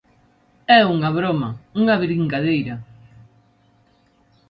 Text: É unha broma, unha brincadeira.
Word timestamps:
É 0.77 0.79
unha 0.95 1.09
broma, 1.17 1.49
unha 1.81 1.95
brincadeira. 2.03 2.75